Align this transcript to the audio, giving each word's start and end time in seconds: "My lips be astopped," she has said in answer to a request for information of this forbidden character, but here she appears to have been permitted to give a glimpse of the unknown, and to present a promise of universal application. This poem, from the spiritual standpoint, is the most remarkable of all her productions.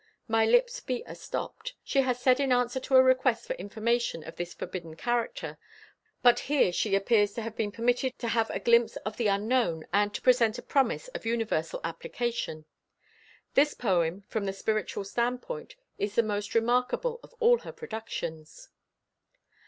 "My 0.27 0.47
lips 0.47 0.79
be 0.79 1.03
astopped," 1.05 1.73
she 1.83 2.01
has 2.01 2.19
said 2.19 2.39
in 2.39 2.51
answer 2.51 2.79
to 2.79 2.95
a 2.95 3.03
request 3.03 3.45
for 3.45 3.53
information 3.57 4.23
of 4.23 4.35
this 4.35 4.51
forbidden 4.51 4.95
character, 4.95 5.59
but 6.23 6.39
here 6.49 6.71
she 6.71 6.95
appears 6.95 7.33
to 7.33 7.43
have 7.43 7.55
been 7.55 7.71
permitted 7.71 8.17
to 8.17 8.27
give 8.31 8.49
a 8.49 8.59
glimpse 8.59 8.95
of 9.05 9.17
the 9.17 9.27
unknown, 9.27 9.85
and 9.93 10.11
to 10.15 10.21
present 10.23 10.57
a 10.57 10.63
promise 10.63 11.07
of 11.09 11.27
universal 11.27 11.81
application. 11.83 12.65
This 13.53 13.75
poem, 13.75 14.23
from 14.27 14.45
the 14.45 14.53
spiritual 14.53 15.03
standpoint, 15.03 15.75
is 15.99 16.15
the 16.15 16.23
most 16.23 16.55
remarkable 16.55 17.19
of 17.21 17.35
all 17.39 17.59
her 17.59 17.71
productions. 17.71 18.69